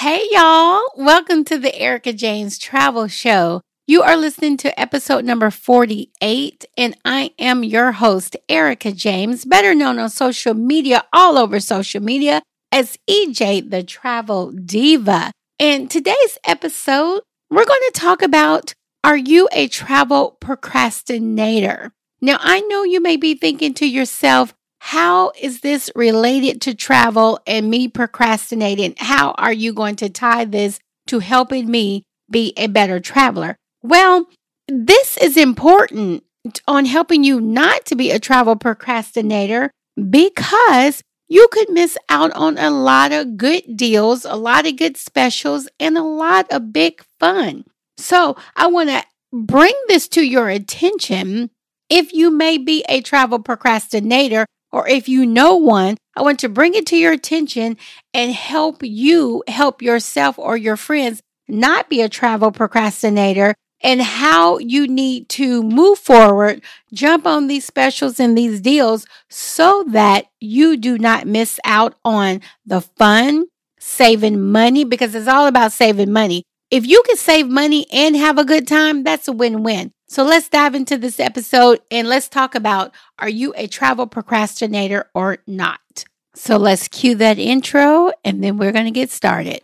Hey, 0.00 0.26
y'all. 0.30 0.82
Welcome 0.94 1.42
to 1.44 1.56
the 1.56 1.74
Erica 1.74 2.12
James 2.12 2.58
Travel 2.58 3.08
Show. 3.08 3.62
You 3.86 4.02
are 4.02 4.14
listening 4.14 4.58
to 4.58 4.78
episode 4.78 5.24
number 5.24 5.50
48, 5.50 6.66
and 6.76 6.94
I 7.06 7.30
am 7.38 7.64
your 7.64 7.92
host, 7.92 8.36
Erica 8.46 8.92
James, 8.92 9.46
better 9.46 9.74
known 9.74 9.98
on 9.98 10.10
social 10.10 10.52
media, 10.52 11.06
all 11.14 11.38
over 11.38 11.60
social 11.60 12.02
media, 12.02 12.42
as 12.70 12.98
EJ 13.08 13.70
the 13.70 13.82
Travel 13.82 14.50
Diva. 14.52 15.32
In 15.58 15.88
today's 15.88 16.36
episode, 16.44 17.22
we're 17.48 17.64
going 17.64 17.80
to 17.86 17.92
talk 17.94 18.20
about 18.20 18.74
Are 19.02 19.16
you 19.16 19.48
a 19.50 19.66
travel 19.66 20.36
procrastinator? 20.42 21.90
Now, 22.20 22.36
I 22.42 22.60
know 22.60 22.84
you 22.84 23.00
may 23.00 23.16
be 23.16 23.34
thinking 23.34 23.72
to 23.72 23.86
yourself, 23.86 24.52
how 24.86 25.32
is 25.40 25.62
this 25.62 25.90
related 25.96 26.60
to 26.60 26.72
travel 26.72 27.40
and 27.44 27.68
me 27.68 27.88
procrastinating? 27.88 28.94
How 28.96 29.32
are 29.32 29.52
you 29.52 29.72
going 29.72 29.96
to 29.96 30.08
tie 30.08 30.44
this 30.44 30.78
to 31.08 31.18
helping 31.18 31.68
me 31.68 32.04
be 32.30 32.52
a 32.56 32.68
better 32.68 33.00
traveler? 33.00 33.56
Well, 33.82 34.28
this 34.68 35.16
is 35.16 35.36
important 35.36 36.22
on 36.68 36.84
helping 36.84 37.24
you 37.24 37.40
not 37.40 37.84
to 37.86 37.96
be 37.96 38.12
a 38.12 38.20
travel 38.20 38.54
procrastinator 38.54 39.72
because 40.08 41.02
you 41.26 41.48
could 41.50 41.68
miss 41.70 41.98
out 42.08 42.30
on 42.34 42.56
a 42.56 42.70
lot 42.70 43.10
of 43.10 43.36
good 43.36 43.76
deals, 43.76 44.24
a 44.24 44.36
lot 44.36 44.68
of 44.68 44.76
good 44.76 44.96
specials, 44.96 45.68
and 45.80 45.98
a 45.98 46.04
lot 46.04 46.46
of 46.52 46.72
big 46.72 47.02
fun. 47.18 47.64
So, 47.98 48.36
I 48.54 48.68
want 48.68 48.90
to 48.90 49.02
bring 49.32 49.74
this 49.88 50.06
to 50.10 50.22
your 50.22 50.48
attention. 50.48 51.50
If 51.90 52.12
you 52.12 52.30
may 52.30 52.56
be 52.56 52.84
a 52.88 53.00
travel 53.00 53.40
procrastinator, 53.40 54.46
or 54.72 54.88
if 54.88 55.08
you 55.08 55.26
know 55.26 55.56
one, 55.56 55.96
I 56.16 56.22
want 56.22 56.38
to 56.40 56.48
bring 56.48 56.74
it 56.74 56.86
to 56.86 56.96
your 56.96 57.12
attention 57.12 57.76
and 58.12 58.32
help 58.32 58.82
you 58.82 59.42
help 59.48 59.82
yourself 59.82 60.38
or 60.38 60.56
your 60.56 60.76
friends 60.76 61.22
not 61.48 61.88
be 61.88 62.00
a 62.02 62.08
travel 62.08 62.50
procrastinator 62.50 63.54
and 63.82 64.00
how 64.00 64.58
you 64.58 64.88
need 64.88 65.28
to 65.28 65.62
move 65.62 65.98
forward, 65.98 66.62
jump 66.92 67.26
on 67.26 67.46
these 67.46 67.64
specials 67.64 68.18
and 68.18 68.36
these 68.36 68.60
deals 68.60 69.06
so 69.28 69.84
that 69.88 70.26
you 70.40 70.76
do 70.76 70.98
not 70.98 71.26
miss 71.26 71.60
out 71.64 71.94
on 72.04 72.40
the 72.64 72.80
fun, 72.80 73.44
saving 73.78 74.40
money, 74.40 74.84
because 74.84 75.14
it's 75.14 75.28
all 75.28 75.46
about 75.46 75.72
saving 75.72 76.10
money. 76.10 76.42
If 76.68 76.84
you 76.84 77.00
can 77.06 77.16
save 77.16 77.46
money 77.46 77.86
and 77.92 78.16
have 78.16 78.38
a 78.38 78.44
good 78.44 78.66
time, 78.66 79.04
that's 79.04 79.28
a 79.28 79.32
win 79.32 79.62
win. 79.62 79.92
So 80.08 80.24
let's 80.24 80.48
dive 80.48 80.74
into 80.74 80.98
this 80.98 81.20
episode 81.20 81.80
and 81.92 82.08
let's 82.08 82.28
talk 82.28 82.56
about 82.56 82.92
are 83.20 83.28
you 83.28 83.54
a 83.56 83.68
travel 83.68 84.08
procrastinator 84.08 85.08
or 85.14 85.38
not? 85.46 86.04
So 86.34 86.56
let's 86.56 86.88
cue 86.88 87.14
that 87.16 87.38
intro 87.38 88.10
and 88.24 88.42
then 88.42 88.56
we're 88.56 88.72
going 88.72 88.86
to 88.86 88.90
get 88.90 89.10
started. 89.10 89.60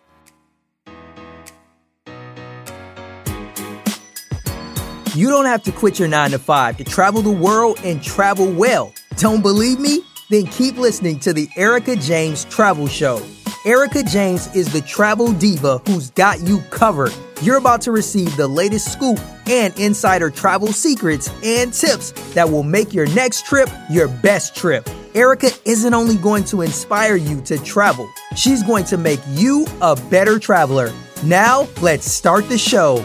You 5.15 5.29
don't 5.29 5.47
have 5.47 5.65
to 5.65 5.73
quit 5.73 5.99
your 5.99 6.09
nine 6.09 6.31
to 6.31 6.39
five 6.39 6.77
to 6.77 6.85
travel 6.85 7.21
the 7.21 7.33
world 7.33 7.81
and 7.83 8.01
travel 8.01 8.51
well. 8.51 8.93
Don't 9.17 9.43
believe 9.43 9.81
me? 9.81 10.05
Then 10.31 10.47
keep 10.47 10.77
listening 10.77 11.19
to 11.21 11.33
the 11.33 11.49
Erica 11.57 11.97
James 11.97 12.45
Travel 12.45 12.87
Show. 12.87 13.21
Erica 13.65 14.03
James 14.03 14.53
is 14.57 14.73
the 14.73 14.81
travel 14.81 15.33
diva 15.33 15.79
who's 15.87 16.11
got 16.11 16.41
you 16.41 16.59
covered. 16.71 17.15
You're 17.43 17.59
about 17.59 17.81
to 17.83 17.93
receive 17.93 18.37
the 18.37 18.49
latest 18.49 18.93
scoop 18.93 19.21
and 19.49 19.79
insider 19.79 20.31
travel 20.31 20.73
secrets 20.73 21.31
and 21.45 21.73
tips 21.73 22.11
that 22.35 22.51
will 22.51 22.65
make 22.65 22.93
your 22.93 23.07
next 23.15 23.47
trip 23.47 23.71
your 23.89 24.09
best 24.09 24.57
trip. 24.57 24.91
Erica 25.15 25.51
isn't 25.65 25.95
only 25.95 26.17
going 26.17 26.43
to 26.47 26.63
inspire 26.63 27.15
you 27.15 27.41
to 27.43 27.57
travel, 27.59 28.11
she's 28.35 28.65
going 28.65 28.85
to 28.87 28.97
make 28.97 29.21
you 29.29 29.65
a 29.81 29.95
better 30.11 30.41
traveler. 30.41 30.93
Now, 31.25 31.69
let's 31.81 32.11
start 32.11 32.49
the 32.49 32.59
show. 32.59 32.97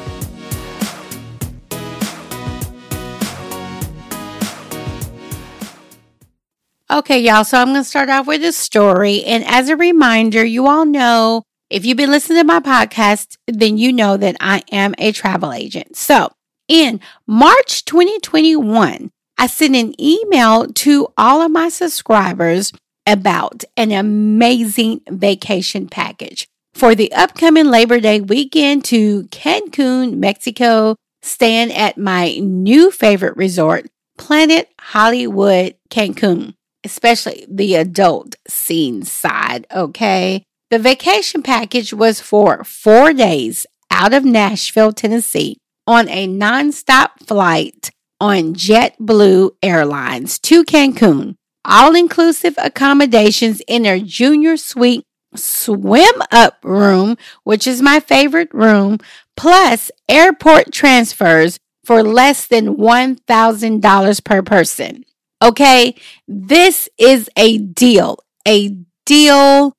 Okay, 6.98 7.20
y'all. 7.20 7.44
So 7.44 7.60
I'm 7.60 7.68
going 7.68 7.84
to 7.84 7.84
start 7.84 8.10
off 8.10 8.26
with 8.26 8.44
a 8.44 8.52
story. 8.52 9.24
And 9.24 9.46
as 9.46 9.70
a 9.70 9.78
reminder, 9.78 10.44
you 10.44 10.66
all 10.66 10.84
know 10.84 11.44
if 11.70 11.86
you've 11.86 11.96
been 11.96 12.10
listening 12.10 12.40
to 12.40 12.44
my 12.44 12.60
podcast, 12.60 13.38
then 13.46 13.78
you 13.78 13.94
know 13.94 14.18
that 14.18 14.36
I 14.40 14.64
am 14.72 14.96
a 14.98 15.12
travel 15.12 15.54
agent. 15.54 15.96
So 15.96 16.32
in 16.68 17.00
March 17.28 17.86
2021, 17.86 19.12
I 19.38 19.46
sent 19.46 19.76
an 19.76 19.94
email 20.02 20.66
to 20.70 21.08
all 21.16 21.44
of 21.44 21.52
my 21.52 21.70
subscribers 21.70 22.74
about 23.06 23.64
an 23.78 23.92
amazing 23.92 25.02
vacation 25.08 25.88
package 25.90 26.48
for 26.74 26.96
the 26.96 27.14
upcoming 27.14 27.68
Labor 27.68 28.00
Day 28.00 28.22
weekend 28.22 28.84
to 28.86 29.26
Cancun, 29.26 30.18
Mexico, 30.18 30.96
staying 31.22 31.72
at 31.72 32.00
my 32.00 32.40
new 32.42 32.90
favorite 32.90 33.38
resort, 33.38 33.86
Planet 34.18 34.68
Hollywood 34.80 35.76
Cancun 35.92 36.56
especially 36.88 37.46
the 37.50 37.76
adult 37.76 38.36
scene 38.48 39.04
side, 39.04 39.68
okay? 39.76 40.44
The 40.72 40.80
vacation 40.80 41.44
package 41.44 41.94
was 41.94 42.22
for 42.22 42.64
four 42.64 43.12
days 43.12 43.66
out 43.92 44.14
of 44.14 44.24
Nashville, 44.24 44.94
Tennessee, 44.94 45.58
on 45.86 46.08
a 46.08 46.28
nonstop 46.30 47.10
flight 47.26 47.90
on 48.22 48.54
JetBlue 48.54 49.52
Airlines 49.62 50.40
to 50.40 50.64
Cancun. 50.64 51.36
All 51.66 51.94
inclusive 51.94 52.56
accommodations 52.58 53.62
in 53.68 53.84
their 53.84 54.00
junior 54.00 54.56
suite 54.56 55.04
swim 55.36 56.22
up 56.32 56.64
room, 56.64 57.18
which 57.44 57.68
is 57.68 57.82
my 57.82 58.00
favorite 58.00 58.54
room, 58.54 59.00
plus 59.36 59.92
airport 60.08 60.72
transfers 60.72 61.60
for 61.84 62.02
less 62.02 62.48
than 62.48 62.78
$1,000 62.78 64.24
per 64.24 64.42
person. 64.42 65.04
Okay. 65.42 65.96
This 66.28 66.90
is 66.98 67.30
a 67.36 67.58
deal, 67.58 68.20
a 68.48 68.76
deal, 69.06 69.74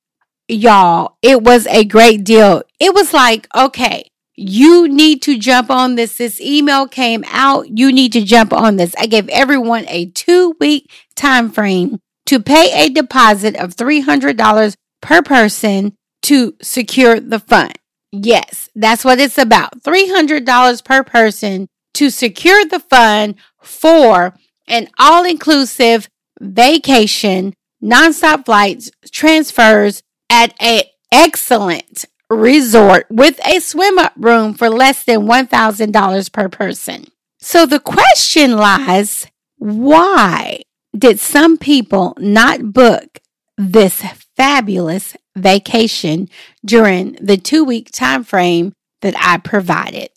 y'all. 0.49 1.17
It 1.23 1.43
was 1.43 1.67
a 1.67 1.85
great 1.85 2.25
deal. 2.25 2.63
It 2.79 2.95
was 2.95 3.13
like, 3.13 3.49
okay, 3.55 4.11
you 4.37 4.87
need 4.89 5.21
to 5.23 5.37
jump 5.37 5.69
on 5.71 5.97
this. 5.97 6.17
This 6.17 6.41
email 6.41 6.87
came 6.87 7.25
out. 7.27 7.77
You 7.77 7.93
need 7.93 8.13
to 8.13 8.25
jump 8.25 8.53
on 8.53 8.77
this. 8.77 8.95
I 8.99 9.07
gave 9.07 9.29
everyone 9.31 9.85
a 9.89 10.07
two 10.07 10.55
week 10.61 10.91
time 11.17 11.51
frame 11.51 11.99
to 12.27 12.39
pay 12.39 12.87
a 12.87 12.89
deposit 12.89 13.57
of 13.57 13.75
$300 13.75 14.75
per 15.01 15.23
person 15.23 15.95
to 16.23 16.55
secure 16.63 17.19
the 17.19 17.41
fund. 17.41 17.79
Yes, 18.13 18.69
that's 18.75 19.05
what 19.05 19.19
it's 19.19 19.39
about. 19.39 19.83
$300 19.83 20.85
per 20.85 21.03
person 21.03 21.69
to 21.95 22.11
secure 22.11 22.65
the 22.65 22.81
fund 22.81 23.35
for 23.61 24.35
an 24.69 24.89
all 24.99 25.25
inclusive 25.25 26.09
vacation, 26.41 27.55
nonstop 27.83 28.45
flights, 28.45 28.91
transfers 29.11 30.03
at 30.31 30.55
an 30.61 30.83
excellent 31.13 32.05
resort 32.31 33.07
with 33.11 33.41
a 33.47 33.61
swim 33.61 33.99
up 33.99 34.13
room 34.17 34.55
for 34.55 34.69
less 34.69 35.05
than 35.05 35.21
$1,000 35.21 36.33
per 36.33 36.49
person. 36.49 37.07
So 37.41 37.67
the 37.67 37.81
question 37.81 38.57
lies 38.57 39.27
why 39.57 40.63
did 40.97 41.19
some 41.19 41.59
people 41.59 42.15
not 42.19 42.73
book 42.73 43.19
this 43.57 44.05
fabulous 44.37 45.17
vacation 45.37 46.29
during 46.65 47.13
the 47.21 47.37
two 47.37 47.65
week 47.65 47.91
time 47.91 48.25
frame 48.25 48.73
that 49.03 49.15
I 49.17 49.39
provided? 49.39 50.11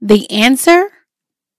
The 0.00 0.30
answer 0.30 0.90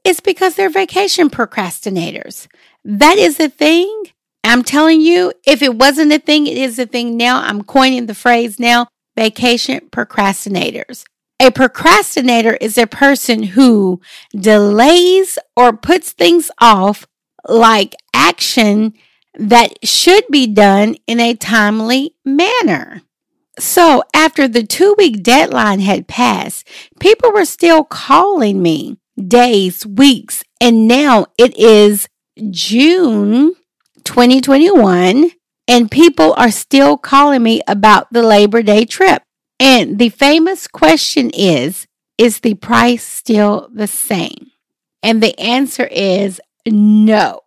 it's 0.05 0.19
because 0.19 0.55
they're 0.55 0.69
vacation 0.69 1.29
procrastinators. 1.29 2.47
That 2.85 3.17
is 3.17 3.39
a 3.39 3.49
thing. 3.49 4.05
I'm 4.43 4.63
telling 4.63 5.01
you, 5.01 5.33
if 5.45 5.63
it 5.63 5.75
wasn't 5.75 6.13
a 6.13 6.19
thing, 6.19 6.45
it 6.45 6.57
is 6.57 6.77
a 6.77 6.85
thing 6.85 7.17
now. 7.17 7.41
I'm 7.41 7.63
coining 7.63 8.05
the 8.05 8.13
phrase 8.13 8.59
now 8.59 8.87
vacation 9.17 9.81
procrastinators. 9.89 11.03
A 11.41 11.51
procrastinator 11.51 12.53
is 12.61 12.77
a 12.77 12.85
person 12.85 13.43
who 13.43 13.99
delays 14.33 15.39
or 15.57 15.75
puts 15.75 16.11
things 16.11 16.51
off 16.61 17.07
like 17.47 17.95
action 18.13 18.93
that 19.33 19.85
should 19.85 20.25
be 20.29 20.47
done 20.47 20.95
in 21.07 21.19
a 21.19 21.33
timely 21.33 22.15
manner. 22.23 23.01
So, 23.57 24.03
after 24.13 24.47
the 24.47 24.63
two 24.63 24.95
week 24.97 25.23
deadline 25.23 25.79
had 25.79 26.07
passed, 26.07 26.67
people 26.99 27.31
were 27.31 27.45
still 27.45 27.83
calling 27.83 28.61
me 28.61 28.97
days, 29.17 29.85
weeks, 29.85 30.43
and 30.61 30.87
now 30.87 31.27
it 31.37 31.57
is 31.57 32.07
June 32.49 33.55
2021, 34.03 35.31
and 35.67 35.91
people 35.91 36.33
are 36.37 36.51
still 36.51 36.97
calling 36.97 37.43
me 37.43 37.61
about 37.67 38.11
the 38.11 38.23
Labor 38.23 38.61
Day 38.61 38.85
trip. 38.85 39.23
And 39.59 39.97
the 39.99 40.09
famous 40.09 40.67
question 40.67 41.31
is 41.31 41.87
Is 42.17 42.41
the 42.41 42.55
price 42.55 43.03
still 43.03 43.69
the 43.73 43.87
same? 43.87 44.51
And 45.01 45.21
the 45.21 45.39
answer 45.39 45.85
is 45.85 46.41
no. 46.67 47.41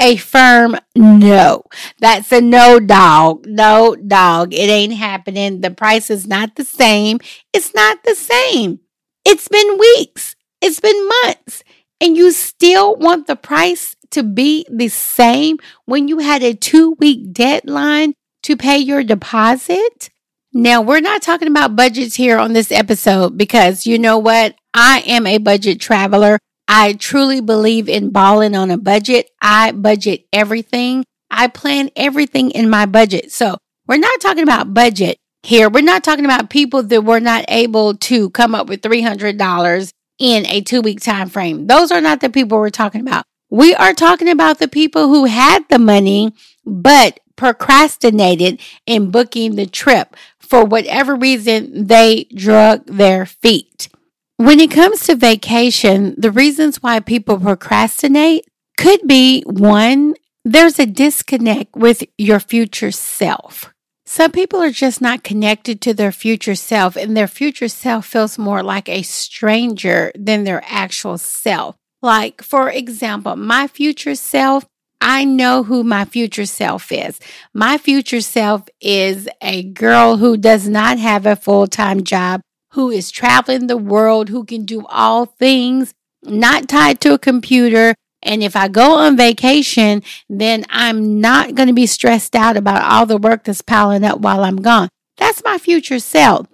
a 0.00 0.16
firm 0.16 0.76
no. 0.96 1.64
That's 1.98 2.32
a 2.32 2.40
no 2.40 2.80
dog. 2.80 3.46
No 3.46 3.94
dog. 3.96 4.54
It 4.54 4.70
ain't 4.70 4.94
happening. 4.94 5.60
The 5.60 5.70
price 5.70 6.08
is 6.08 6.26
not 6.26 6.56
the 6.56 6.64
same. 6.64 7.18
It's 7.52 7.74
not 7.74 8.04
the 8.04 8.14
same. 8.14 8.80
It's 9.24 9.48
been 9.48 9.78
weeks. 9.78 10.36
It's 10.60 10.80
been 10.80 11.08
months. 11.24 11.64
And 12.02 12.16
you 12.16 12.32
still 12.32 12.96
want 12.96 13.26
the 13.26 13.36
price 13.36 13.94
to 14.12 14.22
be 14.22 14.66
the 14.70 14.88
same 14.88 15.58
when 15.84 16.08
you 16.08 16.18
had 16.18 16.42
a 16.42 16.54
two 16.54 16.96
week 16.98 17.32
deadline 17.32 18.14
to 18.44 18.56
pay 18.56 18.78
your 18.78 19.02
deposit? 19.02 20.10
Now, 20.52 20.80
we're 20.82 21.00
not 21.00 21.22
talking 21.22 21.48
about 21.48 21.76
budgets 21.76 22.16
here 22.16 22.38
on 22.38 22.52
this 22.52 22.72
episode 22.72 23.38
because 23.38 23.86
you 23.86 23.98
know 23.98 24.18
what? 24.18 24.56
I 24.74 25.02
am 25.06 25.26
a 25.26 25.38
budget 25.38 25.80
traveler. 25.80 26.38
I 26.66 26.94
truly 26.94 27.40
believe 27.40 27.88
in 27.88 28.10
balling 28.10 28.54
on 28.54 28.70
a 28.70 28.78
budget. 28.78 29.30
I 29.40 29.72
budget 29.72 30.26
everything. 30.32 31.04
I 31.30 31.48
plan 31.48 31.90
everything 31.94 32.50
in 32.50 32.68
my 32.70 32.86
budget. 32.86 33.30
So 33.30 33.58
we're 33.86 33.98
not 33.98 34.20
talking 34.20 34.42
about 34.42 34.74
budget 34.74 35.18
here. 35.42 35.68
We're 35.68 35.82
not 35.82 36.02
talking 36.02 36.24
about 36.24 36.50
people 36.50 36.82
that 36.82 37.04
were 37.04 37.20
not 37.20 37.44
able 37.48 37.94
to 37.96 38.30
come 38.30 38.54
up 38.54 38.68
with 38.68 38.82
$300 38.82 39.92
in 40.20 40.46
a 40.46 40.60
two 40.60 40.80
week 40.80 41.00
time 41.00 41.28
frame. 41.28 41.66
Those 41.66 41.90
are 41.90 42.00
not 42.00 42.20
the 42.20 42.30
people 42.30 42.58
we're 42.58 42.70
talking 42.70 43.00
about. 43.00 43.24
We 43.50 43.74
are 43.74 43.94
talking 43.94 44.28
about 44.28 44.60
the 44.60 44.68
people 44.68 45.08
who 45.08 45.24
had 45.24 45.68
the 45.68 45.80
money, 45.80 46.32
but 46.64 47.18
procrastinated 47.34 48.60
in 48.86 49.10
booking 49.10 49.56
the 49.56 49.66
trip 49.66 50.14
for 50.38 50.64
whatever 50.64 51.16
reason 51.16 51.86
they 51.86 52.24
drug 52.34 52.86
their 52.86 53.26
feet. 53.26 53.88
When 54.36 54.60
it 54.60 54.70
comes 54.70 55.06
to 55.06 55.16
vacation, 55.16 56.14
the 56.16 56.30
reasons 56.30 56.82
why 56.82 57.00
people 57.00 57.40
procrastinate 57.40 58.46
could 58.76 59.00
be 59.06 59.42
one, 59.46 60.14
there's 60.44 60.78
a 60.78 60.86
disconnect 60.86 61.76
with 61.76 62.04
your 62.16 62.40
future 62.40 62.90
self. 62.90 63.72
Some 64.12 64.32
people 64.32 64.60
are 64.60 64.72
just 64.72 65.00
not 65.00 65.22
connected 65.22 65.80
to 65.82 65.94
their 65.94 66.10
future 66.10 66.56
self, 66.56 66.96
and 66.96 67.16
their 67.16 67.28
future 67.28 67.68
self 67.68 68.06
feels 68.06 68.38
more 68.38 68.60
like 68.60 68.88
a 68.88 69.02
stranger 69.02 70.10
than 70.16 70.42
their 70.42 70.64
actual 70.66 71.16
self. 71.16 71.76
Like, 72.02 72.42
for 72.42 72.68
example, 72.68 73.36
my 73.36 73.68
future 73.68 74.16
self, 74.16 74.66
I 75.00 75.24
know 75.24 75.62
who 75.62 75.84
my 75.84 76.06
future 76.06 76.44
self 76.44 76.90
is. 76.90 77.20
My 77.54 77.78
future 77.78 78.20
self 78.20 78.68
is 78.80 79.28
a 79.40 79.62
girl 79.62 80.16
who 80.16 80.36
does 80.36 80.66
not 80.66 80.98
have 80.98 81.24
a 81.24 81.36
full 81.36 81.68
time 81.68 82.02
job 82.02 82.40
who 82.72 82.90
is 82.90 83.12
traveling 83.12 83.68
the 83.68 83.76
world, 83.76 84.28
who 84.28 84.44
can 84.44 84.64
do 84.64 84.84
all 84.88 85.26
things, 85.26 85.94
not 86.24 86.68
tied 86.68 87.00
to 87.02 87.14
a 87.14 87.18
computer. 87.18 87.94
And 88.22 88.42
if 88.42 88.54
I 88.54 88.68
go 88.68 88.96
on 88.96 89.16
vacation, 89.16 90.02
then 90.28 90.64
I'm 90.68 91.20
not 91.20 91.54
going 91.54 91.68
to 91.68 91.74
be 91.74 91.86
stressed 91.86 92.36
out 92.36 92.56
about 92.56 92.82
all 92.82 93.06
the 93.06 93.16
work 93.16 93.44
that's 93.44 93.62
piling 93.62 94.04
up 94.04 94.20
while 94.20 94.44
I'm 94.44 94.60
gone. 94.60 94.88
That's 95.16 95.42
my 95.44 95.58
future 95.58 95.98
self. 95.98 96.46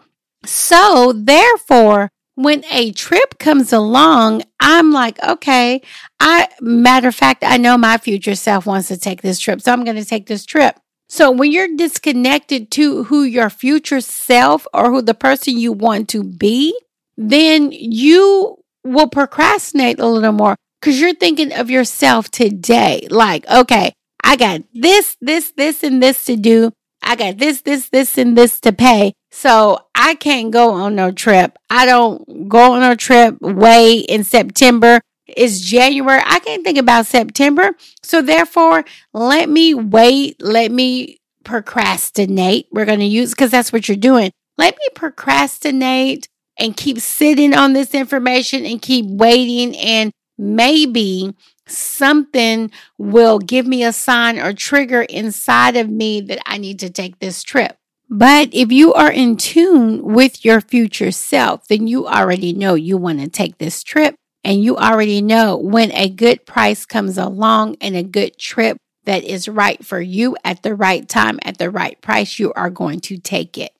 So 0.44 1.12
therefore, 1.12 2.10
when 2.36 2.64
a 2.70 2.92
trip 2.92 3.38
comes 3.38 3.72
along, 3.72 4.42
I'm 4.60 4.92
like, 4.92 5.22
okay, 5.22 5.80
I, 6.20 6.48
matter 6.60 7.08
of 7.08 7.14
fact, 7.14 7.42
I 7.44 7.56
know 7.56 7.78
my 7.78 7.98
future 7.98 8.34
self 8.34 8.66
wants 8.66 8.88
to 8.88 8.96
take 8.96 9.22
this 9.22 9.40
trip. 9.40 9.60
So 9.60 9.72
I'm 9.72 9.84
going 9.84 9.96
to 9.96 10.04
take 10.04 10.26
this 10.26 10.44
trip. 10.44 10.78
So 11.08 11.30
when 11.30 11.52
you're 11.52 11.76
disconnected 11.76 12.70
to 12.72 13.04
who 13.04 13.22
your 13.22 13.48
future 13.48 14.00
self 14.00 14.66
or 14.74 14.90
who 14.90 15.02
the 15.02 15.14
person 15.14 15.56
you 15.56 15.72
want 15.72 16.08
to 16.10 16.22
be, 16.22 16.78
then 17.16 17.70
you 17.72 18.56
will 18.84 19.08
procrastinate 19.08 19.98
a 19.98 20.06
little 20.06 20.32
more 20.32 20.56
because 20.80 21.00
you're 21.00 21.14
thinking 21.14 21.52
of 21.52 21.70
yourself 21.70 22.30
today. 22.30 23.06
Like, 23.10 23.48
okay, 23.48 23.92
I 24.22 24.36
got 24.36 24.62
this, 24.74 25.16
this, 25.20 25.52
this, 25.56 25.82
and 25.82 26.02
this 26.02 26.24
to 26.26 26.36
do. 26.36 26.72
I 27.02 27.16
got 27.16 27.38
this, 27.38 27.60
this, 27.62 27.88
this, 27.88 28.18
and 28.18 28.36
this 28.36 28.60
to 28.60 28.72
pay. 28.72 29.12
So 29.30 29.78
I 29.94 30.14
can't 30.14 30.50
go 30.50 30.72
on 30.72 30.96
no 30.96 31.12
trip. 31.12 31.58
I 31.70 31.86
don't 31.86 32.48
go 32.48 32.72
on 32.72 32.82
a 32.82 32.96
trip 32.96 33.40
way 33.40 33.98
in 33.98 34.24
September 34.24 35.00
it's 35.26 35.60
January. 35.60 36.22
I 36.24 36.38
can't 36.38 36.64
think 36.64 36.78
about 36.78 37.06
September. 37.06 37.72
So 38.02 38.22
therefore, 38.22 38.84
let 39.12 39.48
me 39.48 39.74
wait. 39.74 40.40
Let 40.40 40.70
me 40.70 41.18
procrastinate. 41.44 42.68
We're 42.70 42.84
going 42.84 43.00
to 43.00 43.06
use 43.06 43.30
because 43.30 43.50
that's 43.50 43.72
what 43.72 43.88
you're 43.88 43.96
doing. 43.96 44.30
Let 44.56 44.74
me 44.74 44.86
procrastinate 44.94 46.28
and 46.58 46.76
keep 46.76 47.00
sitting 47.00 47.54
on 47.54 47.72
this 47.72 47.92
information 47.92 48.64
and 48.64 48.80
keep 48.80 49.06
waiting 49.06 49.76
and 49.76 50.12
maybe 50.38 51.34
something 51.66 52.70
will 52.98 53.38
give 53.38 53.66
me 53.66 53.84
a 53.84 53.92
sign 53.92 54.38
or 54.38 54.52
trigger 54.52 55.02
inside 55.02 55.76
of 55.76 55.90
me 55.90 56.20
that 56.20 56.40
I 56.46 56.58
need 56.58 56.78
to 56.80 56.90
take 56.90 57.18
this 57.18 57.42
trip. 57.42 57.76
But 58.08 58.50
if 58.52 58.70
you 58.70 58.92
are 58.94 59.10
in 59.10 59.36
tune 59.36 60.02
with 60.02 60.44
your 60.44 60.60
future 60.60 61.10
self, 61.10 61.66
then 61.66 61.88
you 61.88 62.06
already 62.06 62.52
know 62.52 62.74
you 62.74 62.96
want 62.96 63.20
to 63.20 63.28
take 63.28 63.58
this 63.58 63.82
trip 63.82 64.14
and 64.44 64.62
you 64.62 64.76
already 64.76 65.20
know 65.20 65.56
when 65.56 65.90
a 65.90 66.08
good 66.08 66.46
price 66.46 66.86
comes 66.86 67.18
along 67.18 67.76
and 67.80 67.96
a 67.96 68.04
good 68.04 68.38
trip 68.38 68.76
that 69.04 69.24
is 69.24 69.48
right 69.48 69.84
for 69.84 70.00
you 70.00 70.36
at 70.44 70.62
the 70.62 70.74
right 70.74 71.08
time, 71.08 71.40
at 71.42 71.58
the 71.58 71.70
right 71.70 72.00
price, 72.00 72.38
you 72.38 72.52
are 72.52 72.70
going 72.70 73.00
to 73.00 73.18
take 73.18 73.58
it. 73.58 73.72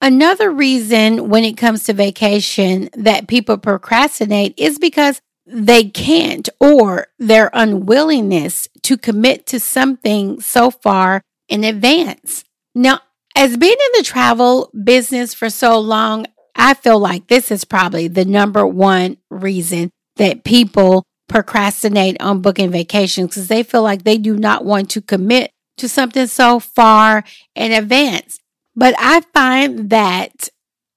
Another 0.00 0.50
reason 0.50 1.28
when 1.28 1.44
it 1.44 1.56
comes 1.56 1.84
to 1.84 1.92
vacation 1.92 2.88
that 2.94 3.28
people 3.28 3.58
procrastinate 3.58 4.54
is 4.56 4.78
because 4.78 5.20
they 5.52 5.84
can't 5.84 6.48
or 6.60 7.08
their 7.18 7.50
unwillingness 7.52 8.68
to 8.82 8.96
commit 8.96 9.46
to 9.46 9.60
something 9.60 10.40
so 10.40 10.70
far 10.70 11.22
in 11.48 11.64
advance. 11.64 12.44
Now, 12.74 13.00
as 13.36 13.56
being 13.56 13.72
in 13.72 13.98
the 13.98 14.04
travel 14.04 14.70
business 14.84 15.34
for 15.34 15.50
so 15.50 15.78
long, 15.78 16.26
I 16.54 16.74
feel 16.74 16.98
like 16.98 17.28
this 17.28 17.50
is 17.50 17.64
probably 17.64 18.08
the 18.08 18.24
number 18.24 18.66
one 18.66 19.18
reason 19.30 19.90
that 20.16 20.44
people 20.44 21.04
procrastinate 21.28 22.20
on 22.20 22.42
booking 22.42 22.70
vacations 22.70 23.28
because 23.28 23.48
they 23.48 23.62
feel 23.62 23.82
like 23.82 24.02
they 24.02 24.18
do 24.18 24.36
not 24.36 24.64
want 24.64 24.90
to 24.90 25.00
commit 25.00 25.50
to 25.78 25.88
something 25.88 26.26
so 26.26 26.60
far 26.60 27.24
in 27.54 27.72
advance. 27.72 28.38
But 28.76 28.94
I 28.98 29.22
find 29.32 29.90
that, 29.90 30.48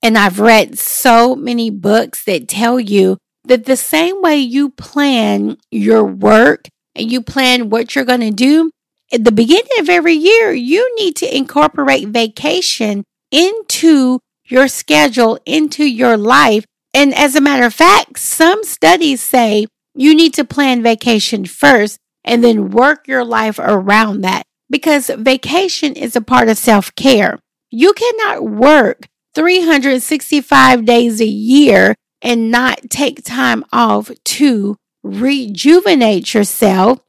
and 0.02 0.18
I've 0.18 0.40
read 0.40 0.78
so 0.78 1.36
many 1.36 1.70
books 1.70 2.26
that 2.26 2.48
tell 2.48 2.80
you 2.80 3.18
that 3.48 3.66
the 3.66 3.78
same 3.78 4.22
way 4.22 4.38
you 4.38 4.70
plan 4.70 5.58
your 5.72 6.04
work 6.04 6.68
and 6.96 7.12
you 7.12 7.22
plan 7.22 7.70
what 7.70 7.96
you're 7.96 8.06
going 8.06 8.22
to 8.22 8.32
do 8.32 8.72
at 9.14 9.24
the 9.24 9.32
beginning 9.32 9.80
of 9.80 9.90
every 9.90 10.14
year, 10.14 10.52
you 10.52 10.96
need 10.98 11.16
to 11.18 11.38
incorporate 11.38 12.08
vacation 12.08 13.04
into 13.32 14.20
your 14.46 14.68
schedule, 14.68 15.40
into 15.46 15.84
your 15.84 16.18
life 16.18 16.66
and 16.96 17.14
as 17.14 17.36
a 17.36 17.42
matter 17.42 17.66
of 17.66 17.74
fact, 17.74 18.18
some 18.20 18.64
studies 18.64 19.22
say 19.22 19.68
you 19.96 20.16
need 20.16 20.34
to 20.36 20.46
plan 20.46 20.82
vacation 20.82 21.44
first 21.44 22.00
and 22.24 22.42
then 22.42 22.70
work 22.70 23.06
your 23.06 23.26
life 23.26 23.60
around 23.60 24.22
that 24.22 24.44
because 24.70 25.10
vacation 25.10 25.94
is 25.94 26.16
a 26.16 26.22
part 26.22 26.48
of 26.48 26.58
self 26.58 26.96
care. 26.96 27.38
You 27.70 27.92
cannot 27.92 28.46
work 28.46 29.08
365 29.34 30.86
days 30.86 31.20
a 31.20 31.26
year 31.26 31.96
and 32.26 32.50
not 32.50 32.90
take 32.90 33.24
time 33.24 33.64
off 33.72 34.12
to 34.26 34.76
rejuvenate 35.04 36.34
yourself, 36.34 37.00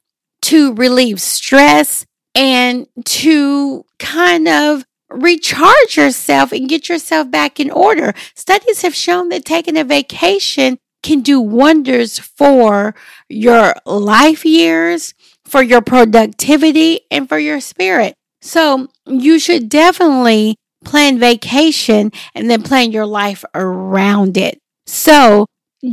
to 0.42 0.74
relieve 0.74 1.20
stress, 1.20 2.04
and 2.34 2.86
to 3.06 3.84
kind 3.98 4.46
of 4.46 4.84
recharge 5.08 5.96
yourself 5.96 6.52
and 6.52 6.68
get 6.68 6.90
yourself 6.90 7.30
back 7.30 7.58
in 7.58 7.70
order. 7.70 8.12
Studies 8.34 8.82
have 8.82 8.94
shown 8.94 9.30
that 9.30 9.46
taking 9.46 9.78
a 9.78 9.84
vacation 9.84 10.78
can 11.02 11.22
do 11.22 11.40
wonders 11.40 12.18
for 12.18 12.94
your 13.30 13.74
life 13.86 14.44
years, 14.44 15.14
for 15.46 15.62
your 15.62 15.80
productivity, 15.80 17.00
and 17.10 17.26
for 17.26 17.38
your 17.38 17.60
spirit. 17.60 18.14
So 18.42 18.88
you 19.06 19.38
should 19.38 19.70
definitely 19.70 20.56
plan 20.84 21.18
vacation 21.18 22.12
and 22.34 22.50
then 22.50 22.62
plan 22.62 22.92
your 22.92 23.06
life 23.06 23.44
around 23.54 24.36
it. 24.36 24.60
So 24.86 25.46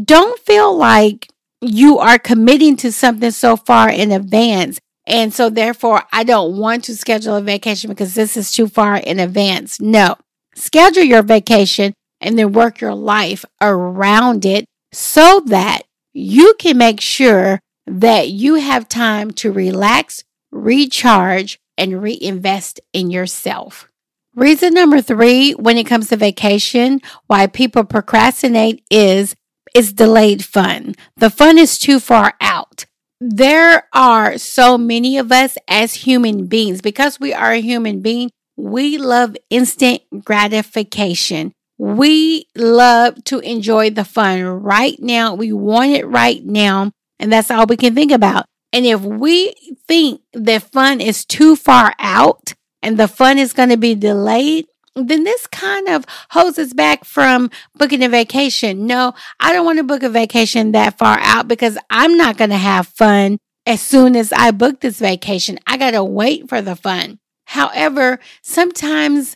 don't 0.03 0.39
feel 0.39 0.75
like 0.75 1.27
you 1.61 1.99
are 1.99 2.19
committing 2.19 2.75
to 2.77 2.91
something 2.91 3.31
so 3.31 3.55
far 3.55 3.89
in 3.89 4.11
advance 4.11 4.79
and 5.05 5.33
so 5.33 5.49
therefore, 5.49 6.03
I 6.11 6.23
don't 6.23 6.57
want 6.57 6.85
to 6.85 6.95
schedule 6.95 7.35
a 7.35 7.41
vacation 7.41 7.89
because 7.89 8.15
this 8.15 8.37
is 8.37 8.51
too 8.51 8.67
far 8.67 8.95
in 8.95 9.19
advance. 9.19 9.79
No, 9.81 10.15
schedule 10.55 11.03
your 11.03 11.23
vacation 11.23 11.93
and 12.21 12.39
then 12.39 12.53
work 12.53 12.79
your 12.79 12.95
life 12.95 13.43
around 13.59 14.45
it 14.45 14.65
so 14.93 15.41
that 15.47 15.81
you 16.13 16.53
can 16.57 16.77
make 16.77 17.01
sure 17.01 17.59
that 17.85 18.29
you 18.29 18.55
have 18.55 18.87
time 18.87 19.31
to 19.31 19.51
relax, 19.51 20.23
recharge, 20.51 21.59
and 21.77 22.01
reinvest 22.01 22.79
in 22.93 23.11
yourself. 23.11 23.89
Reason 24.35 24.73
number 24.73 25.01
three, 25.01 25.51
when 25.53 25.77
it 25.77 25.85
comes 25.85 26.09
to 26.09 26.17
vacation, 26.17 27.01
why 27.27 27.47
people 27.47 27.83
procrastinate 27.83 28.83
is 28.89 29.35
is 29.75 29.93
delayed 29.93 30.45
fun. 30.45 30.93
The 31.17 31.31
fun 31.31 31.57
is 31.57 31.79
too 31.79 31.99
far 31.99 32.33
out 32.39 32.85
there 33.31 33.87
are 33.93 34.37
so 34.37 34.77
many 34.77 35.17
of 35.17 35.31
us 35.31 35.57
as 35.67 35.93
human 35.93 36.47
beings 36.47 36.81
because 36.81 37.21
we 37.21 37.33
are 37.33 37.51
a 37.51 37.61
human 37.61 38.01
being. 38.01 38.29
We 38.57 38.97
love 38.97 39.37
instant 39.49 40.01
gratification. 40.25 41.53
We 41.77 42.47
love 42.55 43.23
to 43.25 43.39
enjoy 43.39 43.91
the 43.91 44.03
fun 44.03 44.43
right 44.43 44.99
now. 44.99 45.35
We 45.35 45.53
want 45.53 45.91
it 45.91 46.05
right 46.05 46.43
now. 46.43 46.91
And 47.17 47.31
that's 47.31 47.49
all 47.49 47.65
we 47.65 47.77
can 47.77 47.95
think 47.95 48.11
about. 48.11 48.45
And 48.73 48.85
if 48.85 49.01
we 49.01 49.53
think 49.87 50.21
that 50.33 50.71
fun 50.71 50.99
is 50.99 51.23
too 51.25 51.55
far 51.55 51.93
out 51.99 52.53
and 52.83 52.99
the 52.99 53.07
fun 53.07 53.39
is 53.39 53.53
going 53.53 53.69
to 53.69 53.77
be 53.77 53.95
delayed, 53.95 54.67
then 54.95 55.23
this 55.23 55.47
kind 55.47 55.87
of 55.87 56.05
holds 56.29 56.59
us 56.59 56.73
back 56.73 57.03
from 57.03 57.49
booking 57.75 58.03
a 58.03 58.09
vacation. 58.09 58.85
No, 58.85 59.13
I 59.39 59.53
don't 59.53 59.65
want 59.65 59.79
to 59.79 59.83
book 59.83 60.03
a 60.03 60.09
vacation 60.09 60.73
that 60.73 60.99
far 60.99 61.17
out 61.21 61.47
because 61.47 61.77
I'm 61.89 62.15
not 62.15 62.37
going 62.37 62.51
to 62.51 62.57
have 62.57 62.87
fun 62.87 63.39
as 63.65 63.81
soon 63.81 64.15
as 64.15 64.31
I 64.31 64.51
book 64.51 64.81
this 64.81 64.99
vacation. 64.99 65.57
I 65.65 65.77
got 65.77 65.91
to 65.91 66.03
wait 66.03 66.47
for 66.47 66.61
the 66.61 66.75
fun. 66.75 67.19
However, 67.45 68.19
sometimes 68.41 69.35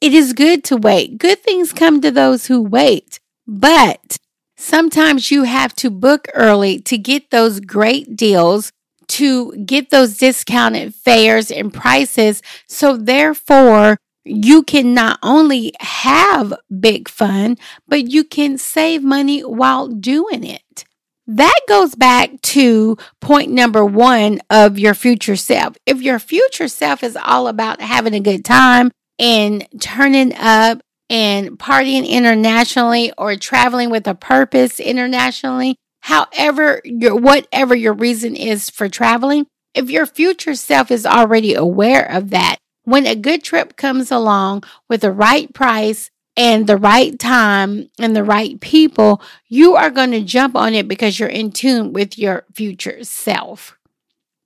it 0.00 0.14
is 0.14 0.32
good 0.32 0.64
to 0.64 0.76
wait. 0.76 1.18
Good 1.18 1.40
things 1.42 1.72
come 1.72 2.00
to 2.00 2.10
those 2.10 2.46
who 2.46 2.62
wait, 2.62 3.20
but 3.46 4.16
sometimes 4.56 5.30
you 5.30 5.44
have 5.44 5.74
to 5.76 5.90
book 5.90 6.26
early 6.34 6.80
to 6.80 6.98
get 6.98 7.30
those 7.30 7.60
great 7.60 8.16
deals, 8.16 8.72
to 9.08 9.56
get 9.64 9.90
those 9.90 10.16
discounted 10.16 10.94
fares 10.94 11.50
and 11.50 11.72
prices. 11.72 12.42
So 12.66 12.96
therefore, 12.96 13.98
you 14.24 14.62
can 14.62 14.94
not 14.94 15.18
only 15.22 15.72
have 15.80 16.52
big 16.80 17.08
fun, 17.08 17.56
but 17.86 18.10
you 18.10 18.24
can 18.24 18.58
save 18.58 19.02
money 19.02 19.40
while 19.40 19.88
doing 19.88 20.44
it. 20.44 20.84
That 21.26 21.58
goes 21.68 21.94
back 21.94 22.40
to 22.40 22.96
point 23.20 23.50
number 23.50 23.84
one 23.84 24.40
of 24.48 24.78
your 24.78 24.94
future 24.94 25.36
self. 25.36 25.76
If 25.84 26.00
your 26.00 26.18
future 26.18 26.68
self 26.68 27.02
is 27.02 27.18
all 27.22 27.48
about 27.48 27.82
having 27.82 28.14
a 28.14 28.20
good 28.20 28.44
time 28.44 28.90
and 29.18 29.66
turning 29.78 30.34
up 30.34 30.80
and 31.10 31.58
partying 31.58 32.08
internationally 32.08 33.12
or 33.18 33.36
traveling 33.36 33.90
with 33.90 34.06
a 34.06 34.14
purpose 34.14 34.80
internationally, 34.80 35.76
however 36.00 36.80
your 36.84 37.16
whatever 37.16 37.74
your 37.74 37.92
reason 37.92 38.36
is 38.36 38.70
for 38.70 38.88
traveling, 38.88 39.46
if 39.74 39.90
your 39.90 40.06
future 40.06 40.54
self 40.54 40.90
is 40.90 41.06
already 41.06 41.54
aware 41.54 42.04
of 42.10 42.30
that, 42.30 42.56
when 42.84 43.06
a 43.06 43.14
good 43.14 43.44
trip 43.44 43.76
comes 43.76 44.10
along 44.10 44.64
with 44.88 45.02
the 45.02 45.12
right 45.12 45.52
price 45.52 46.10
and 46.36 46.66
the 46.66 46.76
right 46.76 47.18
time 47.18 47.90
and 47.98 48.16
the 48.16 48.24
right 48.24 48.60
people, 48.60 49.20
you 49.48 49.74
are 49.74 49.90
going 49.90 50.12
to 50.12 50.22
jump 50.22 50.56
on 50.56 50.72
it 50.72 50.88
because 50.88 51.18
you're 51.18 51.28
in 51.28 51.50
tune 51.52 51.92
with 51.92 52.16
your 52.16 52.44
future 52.54 53.04
self. 53.04 53.76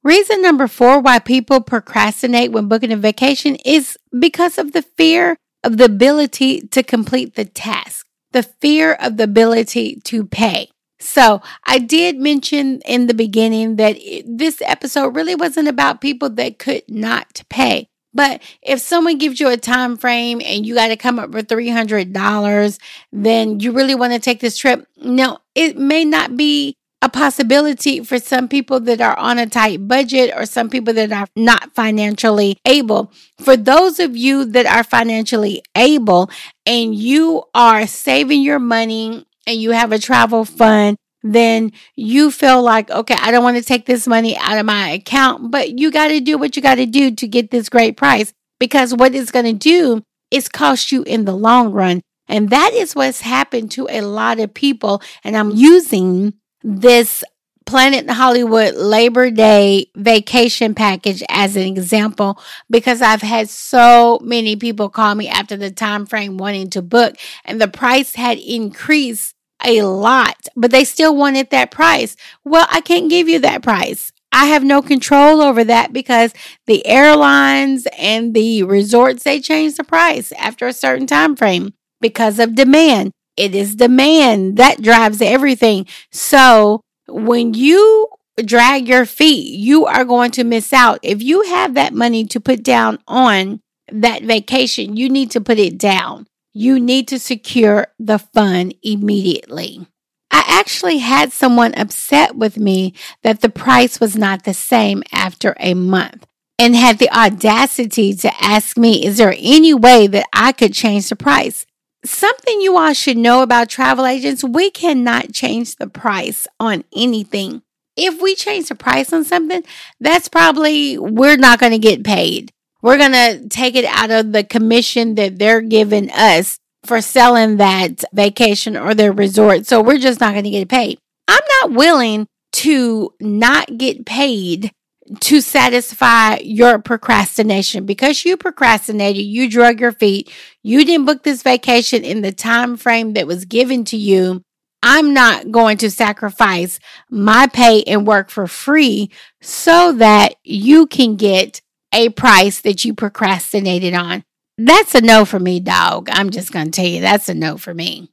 Reason 0.03 0.43
number 0.43 0.67
four 0.67 1.01
why 1.01 1.21
people 1.21 1.61
procrastinate 1.61 2.51
when 2.51 2.67
booking 2.67 2.91
a 2.91 2.97
vacation 2.97 3.57
is 3.65 3.97
because 4.19 4.59
of 4.59 4.73
the 4.73 4.83
fear 4.83 5.37
of 5.63 5.77
the 5.77 5.85
ability 5.85 6.63
to 6.63 6.83
complete 6.83 7.37
the 7.37 7.45
task, 7.45 8.07
the 8.33 8.43
fear 8.43 8.95
of 8.95 9.17
the 9.17 9.25
ability 9.25 10.01
to 10.05 10.25
pay. 10.25 10.69
So 11.03 11.43
I 11.65 11.79
did 11.79 12.17
mention 12.17 12.81
in 12.87 13.09
the 13.09 13.15
beginning 13.15 13.77
that 13.77 13.99
this 14.25 14.63
episode 14.63 15.17
really 15.17 15.35
wasn't 15.35 15.67
about 15.69 16.01
people 16.01 16.31
that 16.31 16.59
could 16.59 16.85
not 16.89 17.43
pay. 17.49 17.89
But 18.15 18.43
if 18.63 18.81
someone 18.81 19.19
gives 19.19 19.41
you 19.41 19.49
a 19.49 19.57
time 19.57 19.97
frame 19.97 20.41
and 20.45 20.65
you 20.65 20.75
got 20.75 20.89
to 20.89 20.97
come 20.97 21.19
up 21.19 21.31
with 21.31 21.49
$300, 21.49 22.79
then 23.11 23.59
you 23.59 23.73
really 23.73 23.95
want 23.95 24.13
to 24.13 24.19
take 24.19 24.41
this 24.41 24.57
trip. 24.57 24.87
Now, 24.97 25.39
it 25.55 25.77
may 25.77 26.05
not 26.05 26.37
be 26.37 26.77
a 27.01 27.09
possibility 27.09 28.05
for 28.05 28.21
some 28.21 28.47
people 28.47 28.79
that 28.79 29.01
are 29.01 29.19
on 29.19 29.39
a 29.39 29.47
tight 29.47 29.89
budget 29.89 30.33
or 30.37 30.47
some 30.47 30.71
people 30.71 30.95
that 30.95 31.11
are 31.11 31.27
not 31.35 31.75
financially 31.75 32.59
able. 32.65 33.13
For 33.41 33.57
those 33.57 33.99
of 33.99 34.17
you 34.17 34.45
that 34.45 34.67
are 34.67 34.85
financially 34.85 35.63
able 35.77 36.31
and 36.65 36.95
you 36.95 37.43
are 37.55 37.89
saving 37.89 38.43
your 38.43 38.61
money 38.61 39.27
and 39.47 39.61
you 39.61 39.71
have 39.73 39.93
a 39.93 39.99
travel 39.99 40.45
fund 40.45 40.97
then 41.23 41.73
you 41.95 42.31
feel 42.31 42.63
like, 42.63 42.91
okay, 42.91 43.17
I 43.19 43.31
don't 43.31 43.45
want 43.45 43.57
to 43.57 43.63
take 43.63 43.87
this 43.87 44.07
money 44.07 44.37
out 44.37 44.59
of 44.59 44.67
my 44.67 44.91
account, 44.91 45.51
but 45.51 45.79
you 45.79 45.91
got 45.91 46.09
to 46.09 46.21
do 46.21 46.37
what 46.37 46.57
you 46.57 46.63
got 46.63 46.77
to 46.77 46.87
do 46.87 47.13
to 47.13 47.29
get 47.29 47.51
this 47.51 47.69
great 47.69 47.97
price 47.97 48.33
because 48.59 48.95
what 48.95 49.15
it's 49.15 49.31
going 49.31 49.45
to 49.45 49.53
do 49.53 50.03
is 50.31 50.49
cost 50.49 50.91
you 50.91 51.03
in 51.05 51.25
the 51.25 51.37
long 51.37 51.73
run. 51.73 52.01
And 52.29 52.51
that 52.51 52.73
is 52.73 52.95
what's 52.95 53.21
happened 53.21 53.71
to 53.73 53.87
a 53.91 54.01
lot 54.01 54.41
of 54.41 54.55
people. 54.55 55.03
And 55.23 55.37
I'm 55.37 55.51
using 55.51 56.35
this 56.63 57.23
Planet 57.67 58.09
Hollywood 58.11 58.75
Labor 58.75 59.31
Day 59.31 59.87
vacation 59.95 60.75
package 60.75 61.23
as 61.29 61.57
an 61.57 61.63
example 61.63 62.41
because 62.71 63.03
I've 63.03 63.23
had 63.23 63.49
so 63.49 64.19
many 64.23 64.57
people 64.57 64.89
call 64.89 65.15
me 65.15 65.29
after 65.29 65.57
the 65.57 65.71
time 65.71 66.07
frame 66.07 66.39
wanting 66.39 66.71
to 66.71 66.83
book 66.83 67.17
and 67.45 67.61
the 67.61 67.69
price 67.69 68.15
had 68.15 68.39
increased 68.39 69.35
a 69.65 69.83
lot, 69.83 70.49
but 70.57 70.71
they 70.71 70.85
still 70.85 71.15
wanted 71.15 71.51
that 71.51 71.71
price. 71.71 72.17
Well, 72.45 72.67
I 72.71 72.81
can't 72.81 73.11
give 73.11 73.29
you 73.29 73.39
that 73.41 73.63
price. 73.63 74.13
I 74.33 74.47
have 74.47 74.65
no 74.65 74.81
control 74.81 75.43
over 75.43 75.63
that 75.65 75.93
because 75.93 76.33
the 76.67 76.87
airlines 76.87 77.87
and 77.99 78.35
the 78.35 78.63
resorts 78.63 79.25
they 79.25 79.41
change 79.41 79.77
the 79.77 79.85
price 79.85 80.33
after 80.33 80.67
a 80.67 80.73
certain 80.73 81.07
time 81.07 81.37
frame 81.37 81.75
because 82.01 82.39
of 82.39 82.55
demand. 82.55 83.13
It 83.37 83.55
is 83.55 83.77
demand 83.77 84.57
that 84.57 84.83
drives 84.83 85.21
everything. 85.23 85.87
So 86.11 86.83
when 87.13 87.55
you 87.55 88.09
drag 88.45 88.89
your 88.89 89.07
feet, 89.07 89.59
you 89.59 89.87
are 89.87 90.05
going 90.05 90.31
to 90.33 90.45
miss 90.45 90.73
out. 90.73 90.99
If 91.03 91.23
you 91.23 91.43
have 91.43 91.75
that 91.75 91.93
money 91.93 92.25
to 92.27 92.41
put 92.41 92.63
down 92.63 92.99
on 93.07 93.61
that 93.91 94.23
vacation, 94.23 94.97
you 94.97 95.09
need 95.09 95.31
to 95.33 95.41
put 95.41 95.59
it 95.59 95.79
down 95.79 96.27
you 96.53 96.79
need 96.79 97.09
to 97.09 97.19
secure 97.19 97.89
the 97.99 98.19
fund 98.19 98.75
immediately. 98.83 99.87
I 100.31 100.45
actually 100.47 100.99
had 100.99 101.33
someone 101.33 101.75
upset 101.75 102.37
with 102.37 102.59
me 102.59 102.95
that 103.23 103.41
the 103.41 103.49
price 103.49 104.01
was 104.01 104.17
not 104.17 104.45
the 104.45 104.55
same 104.55 105.03
after 105.13 105.55
a 105.61 105.75
month 105.75 106.27
and 106.59 106.75
had 106.75 106.99
the 106.99 107.11
audacity 107.11 108.15
to 108.15 108.33
ask 108.43 108.79
me, 108.79 109.05
is 109.05 109.19
there 109.19 109.35
any 109.39 109.75
way 109.75 110.07
that 110.07 110.27
I 110.33 110.53
could 110.53 110.73
change 110.73 111.09
the 111.09 111.17
price? 111.17 111.67
Something 112.05 112.61
you 112.61 112.77
all 112.77 112.93
should 112.95 113.17
know 113.17 113.43
about 113.43 113.69
travel 113.69 114.07
agents, 114.07 114.43
we 114.43 114.71
cannot 114.71 115.33
change 115.33 115.77
the 115.77 115.87
price 115.87 116.49
on 116.59 116.85
anything. 116.97 117.63
If 117.97 118.21
we 118.21 118.35
change 118.35 118.69
the 118.69 118.75
price 118.75 119.13
on 119.13 119.23
something, 119.25 119.63
that's 120.01 120.29
probably, 120.29 120.99
we're 120.99 121.37
not 121.37 121.61
going 121.61 121.73
to 121.73 121.79
get 121.79 122.03
paid. 122.03 122.51
We're 122.81 122.99
going 122.99 123.13
to 123.13 123.49
take 123.49 123.77
it 123.77 123.85
out 123.85 124.11
of 124.11 124.33
the 124.33 124.43
commission 124.43 125.15
that 125.15 125.39
they're 125.39 125.61
giving 125.61 126.11
us 126.11 126.59
for 126.85 127.01
selling 127.01 127.59
that 127.59 128.03
vacation 128.13 128.77
or 128.77 128.95
their 128.95 129.13
resort. 129.13 129.67
So 129.67 129.81
we're 129.81 129.99
just 129.99 130.21
not 130.21 130.33
going 130.33 130.45
to 130.45 130.51
get 130.51 130.69
paid. 130.69 130.99
I'm 131.29 131.45
not 131.61 131.73
willing 131.73 132.27
to 132.55 133.15
not 133.21 133.79
get 133.79 134.05
paid 134.05 134.73
to 135.21 135.41
satisfy 135.41 136.37
your 136.39 136.79
procrastination 136.79 137.87
because 137.87 138.25
you 138.25 138.37
procrastinated, 138.37 139.25
you 139.25 139.49
drug 139.49 139.81
your 139.81 139.93
feet, 139.93 140.33
you 140.63 140.85
didn't 140.85 141.07
book 141.07 141.23
this 141.23 141.43
vacation 141.43 142.05
in 142.05 142.23
the 142.23 142.33
time 142.33 142.77
frame 142.77 143.13
that 143.15 143.27
was 143.27 143.45
given 143.45 143.85
to 143.87 143.97
you. 143.97 144.43
I'm 144.83 145.15
not 145.15 145.51
going 145.53 145.77
to 145.79 145.91
sacrifice 145.91 146.81
my 147.09 147.47
pay 147.47 147.83
and 147.85 148.07
work 148.07 148.31
for 148.31 148.47
free 148.47 149.11
so 149.41 149.93
that 149.93 150.35
you 150.43 150.87
can 150.87 151.17
get 151.17 151.61
a 151.93 152.09
price 152.09 152.61
that 152.63 152.85
you 152.85 152.95
procrastinated 152.95 153.95
on. 153.95 154.25
That's 154.59 154.95
a 154.95 155.01
no 155.01 155.25
for 155.25 155.39
me, 155.39 155.61
dog. 155.61 156.09
I'm 156.11 156.31
just 156.31 156.53
going 156.53 156.67
to 156.67 156.71
tell 156.73 156.87
you 156.87 157.01
that's 157.01 157.29
a 157.29 157.35
no 157.35 157.57
for 157.59 157.75
me. 157.75 158.13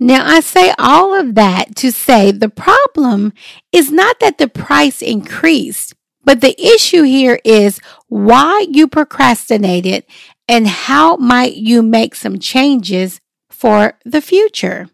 Now, 0.00 0.24
I 0.26 0.40
say 0.40 0.72
all 0.78 1.14
of 1.14 1.34
that 1.34 1.74
to 1.76 1.90
say 1.90 2.30
the 2.30 2.48
problem 2.48 3.32
is 3.72 3.90
not 3.90 4.20
that 4.20 4.38
the 4.38 4.46
price 4.46 5.02
increased, 5.02 5.94
but 6.28 6.42
the 6.42 6.62
issue 6.62 7.04
here 7.04 7.40
is 7.42 7.80
why 8.08 8.66
you 8.68 8.86
procrastinated 8.86 10.04
and 10.46 10.68
how 10.68 11.16
might 11.16 11.54
you 11.54 11.82
make 11.82 12.14
some 12.14 12.38
changes 12.38 13.18
for 13.48 13.94
the 14.04 14.20
future. 14.20 14.90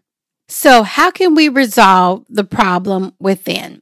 So, 0.47 0.83
how 0.83 1.11
can 1.11 1.35
we 1.35 1.49
resolve 1.49 2.23
the 2.29 2.45
problem 2.45 3.15
within? 3.19 3.81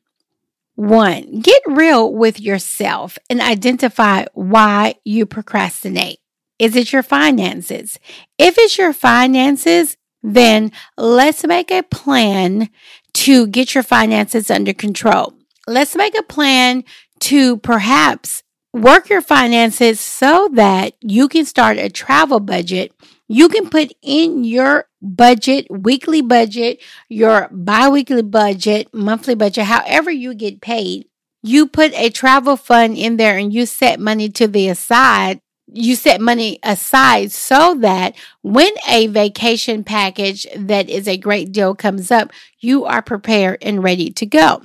One, 0.74 1.42
get 1.42 1.62
real 1.68 2.12
with 2.12 2.40
yourself 2.40 3.20
and 3.30 3.40
identify 3.40 4.26
why 4.34 4.96
you 5.04 5.28
procrastinate. 5.28 6.18
Is 6.58 6.76
it 6.76 6.92
your 6.92 7.04
finances? 7.04 8.00
If 8.40 8.58
it's 8.58 8.80
your 8.80 8.94
finances, 8.94 9.96
then 10.24 10.72
let's 10.98 11.46
make 11.46 11.70
a 11.70 11.84
plan 11.84 12.70
to 13.14 13.46
get 13.46 13.76
your 13.76 13.84
finances 13.84 14.50
under 14.50 14.74
control. 14.74 15.36
Let's 15.68 15.96
make 15.96 16.18
a 16.18 16.24
plan 16.24 16.84
to 17.30 17.58
perhaps 17.58 18.44
work 18.74 19.10
your 19.10 19.22
finances 19.22 20.00
so 20.00 20.50
that 20.54 20.94
you 21.02 21.28
can 21.28 21.46
start 21.46 21.78
a 21.78 21.90
travel 21.90 22.40
budget. 22.40 22.92
You 23.28 23.50
can 23.50 23.70
put 23.70 23.94
in 24.02 24.44
your 24.44 24.88
budget, 25.02 25.68
weekly 25.70 26.22
budget, 26.22 26.82
your 27.10 27.50
bi 27.52 27.90
weekly 27.90 28.24
budget, 28.24 28.94
monthly 28.94 29.36
budget, 29.36 29.66
however 29.66 30.12
you 30.12 30.34
get 30.34 30.62
paid. 30.62 31.06
you 31.44 31.68
put 31.68 31.94
a 31.96 32.10
travel 32.10 32.56
fund 32.56 32.98
in 32.98 33.18
there 33.18 33.38
and 33.38 33.54
you 33.54 33.66
set 33.66 34.00
money 34.00 34.30
to 34.30 34.48
the 34.48 34.70
aside, 34.70 35.40
you 35.68 35.96
set 35.96 36.22
money 36.22 36.58
aside 36.64 37.32
so 37.32 37.76
that 37.76 38.16
when 38.42 38.72
a 38.90 39.08
vacation 39.08 39.84
package 39.84 40.48
that 40.56 40.90
is 40.90 41.08
a 41.08 41.18
great 41.18 41.52
deal 41.52 41.76
comes 41.76 42.12
up, 42.12 42.32
you 42.60 42.86
are 42.86 43.02
prepared 43.02 43.58
and 43.62 43.84
ready 43.84 44.10
to 44.10 44.26
go. 44.26 44.62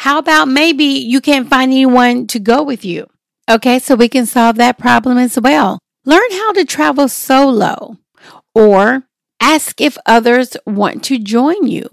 How 0.00 0.16
about 0.16 0.48
maybe 0.48 0.84
you 0.84 1.20
can't 1.20 1.46
find 1.46 1.70
anyone 1.70 2.26
to 2.28 2.38
go 2.38 2.62
with 2.62 2.86
you? 2.86 3.06
Okay, 3.50 3.78
so 3.78 3.94
we 3.94 4.08
can 4.08 4.24
solve 4.24 4.56
that 4.56 4.78
problem 4.78 5.18
as 5.18 5.38
well. 5.38 5.78
Learn 6.06 6.30
how 6.30 6.52
to 6.52 6.64
travel 6.64 7.06
solo 7.06 7.98
or 8.54 9.02
ask 9.40 9.78
if 9.78 9.98
others 10.06 10.56
want 10.64 11.04
to 11.04 11.18
join 11.18 11.66
you. 11.66 11.86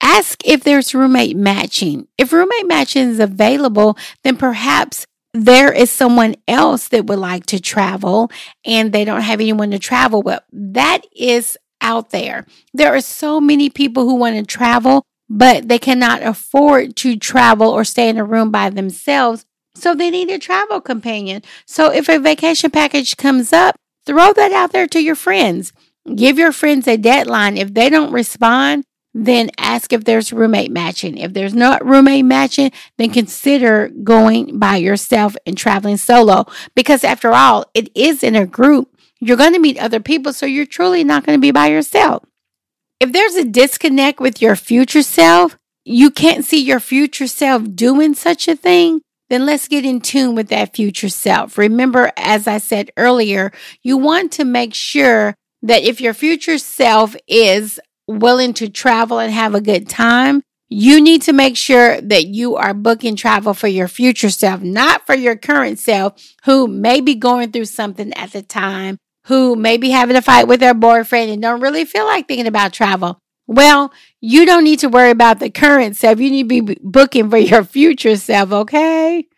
Ask 0.00 0.40
if 0.46 0.64
there's 0.64 0.94
roommate 0.94 1.36
matching. 1.36 2.08
If 2.16 2.32
roommate 2.32 2.66
matching 2.66 3.10
is 3.10 3.20
available, 3.20 3.98
then 4.24 4.38
perhaps 4.38 5.04
there 5.34 5.70
is 5.70 5.90
someone 5.90 6.36
else 6.48 6.88
that 6.88 7.04
would 7.04 7.18
like 7.18 7.44
to 7.46 7.60
travel 7.60 8.30
and 8.64 8.90
they 8.90 9.04
don't 9.04 9.20
have 9.20 9.38
anyone 9.38 9.70
to 9.72 9.78
travel 9.78 10.22
with. 10.22 10.40
That 10.50 11.02
is 11.14 11.58
out 11.82 12.08
there. 12.08 12.46
There 12.72 12.94
are 12.94 13.02
so 13.02 13.38
many 13.38 13.68
people 13.68 14.04
who 14.04 14.14
want 14.14 14.36
to 14.36 14.44
travel, 14.44 15.04
but 15.30 15.68
they 15.68 15.78
cannot 15.78 16.22
afford 16.24 16.96
to 16.96 17.16
travel 17.16 17.70
or 17.70 17.84
stay 17.84 18.08
in 18.08 18.18
a 18.18 18.24
room 18.24 18.50
by 18.50 18.68
themselves. 18.68 19.46
So 19.76 19.94
they 19.94 20.10
need 20.10 20.28
a 20.28 20.38
travel 20.38 20.80
companion. 20.80 21.42
So 21.64 21.92
if 21.92 22.08
a 22.08 22.18
vacation 22.18 22.72
package 22.72 23.16
comes 23.16 23.52
up, 23.52 23.76
throw 24.04 24.32
that 24.32 24.52
out 24.52 24.72
there 24.72 24.88
to 24.88 25.00
your 25.00 25.14
friends. 25.14 25.72
Give 26.16 26.36
your 26.36 26.50
friends 26.50 26.88
a 26.88 26.96
deadline. 26.96 27.56
If 27.56 27.72
they 27.72 27.88
don't 27.88 28.12
respond, 28.12 28.84
then 29.14 29.50
ask 29.56 29.92
if 29.92 30.04
there's 30.04 30.32
roommate 30.32 30.72
matching. 30.72 31.16
If 31.16 31.32
there's 31.32 31.54
not 31.54 31.84
roommate 31.84 32.24
matching, 32.24 32.72
then 32.98 33.10
consider 33.10 33.88
going 33.88 34.58
by 34.58 34.76
yourself 34.76 35.36
and 35.46 35.56
traveling 35.56 35.96
solo. 35.96 36.46
Because 36.74 37.04
after 37.04 37.32
all, 37.32 37.66
it 37.72 37.88
is 37.94 38.24
in 38.24 38.34
a 38.34 38.46
group. 38.46 38.96
You're 39.20 39.36
going 39.36 39.52
to 39.52 39.60
meet 39.60 39.78
other 39.78 40.00
people, 40.00 40.32
so 40.32 40.46
you're 40.46 40.66
truly 40.66 41.04
not 41.04 41.24
going 41.24 41.38
to 41.38 41.40
be 41.40 41.50
by 41.52 41.68
yourself. 41.68 42.24
If 43.00 43.12
there's 43.12 43.34
a 43.34 43.46
disconnect 43.46 44.20
with 44.20 44.42
your 44.42 44.54
future 44.56 45.02
self, 45.02 45.56
you 45.86 46.10
can't 46.10 46.44
see 46.44 46.62
your 46.62 46.80
future 46.80 47.26
self 47.26 47.62
doing 47.74 48.12
such 48.12 48.46
a 48.46 48.54
thing, 48.54 49.00
then 49.30 49.46
let's 49.46 49.68
get 49.68 49.86
in 49.86 50.02
tune 50.02 50.34
with 50.34 50.48
that 50.48 50.76
future 50.76 51.08
self. 51.08 51.56
Remember, 51.56 52.12
as 52.18 52.46
I 52.46 52.58
said 52.58 52.90
earlier, 52.98 53.52
you 53.82 53.96
want 53.96 54.32
to 54.32 54.44
make 54.44 54.74
sure 54.74 55.34
that 55.62 55.82
if 55.82 56.02
your 56.02 56.12
future 56.12 56.58
self 56.58 57.16
is 57.26 57.80
willing 58.06 58.52
to 58.54 58.68
travel 58.68 59.18
and 59.18 59.32
have 59.32 59.54
a 59.54 59.62
good 59.62 59.88
time, 59.88 60.42
you 60.68 61.00
need 61.00 61.22
to 61.22 61.32
make 61.32 61.56
sure 61.56 61.98
that 62.02 62.26
you 62.26 62.56
are 62.56 62.74
booking 62.74 63.16
travel 63.16 63.54
for 63.54 63.66
your 63.66 63.88
future 63.88 64.30
self, 64.30 64.60
not 64.60 65.06
for 65.06 65.14
your 65.14 65.36
current 65.36 65.78
self 65.78 66.20
who 66.44 66.68
may 66.68 67.00
be 67.00 67.14
going 67.14 67.50
through 67.50 67.64
something 67.64 68.12
at 68.12 68.32
the 68.32 68.42
time, 68.42 68.98
who 69.30 69.54
may 69.54 69.76
be 69.76 69.90
having 69.90 70.16
a 70.16 70.22
fight 70.22 70.48
with 70.48 70.58
their 70.58 70.74
boyfriend 70.74 71.30
and 71.30 71.40
don't 71.40 71.60
really 71.60 71.84
feel 71.84 72.04
like 72.04 72.26
thinking 72.26 72.48
about 72.48 72.72
travel. 72.72 73.20
Well, 73.46 73.92
you 74.20 74.44
don't 74.44 74.64
need 74.64 74.80
to 74.80 74.88
worry 74.88 75.10
about 75.10 75.38
the 75.38 75.50
current 75.50 75.96
self. 75.96 76.18
You 76.18 76.30
need 76.30 76.48
to 76.48 76.64
be 76.64 76.76
booking 76.82 77.30
for 77.30 77.38
your 77.38 77.62
future 77.62 78.16
self, 78.16 78.50
okay? 78.50 79.28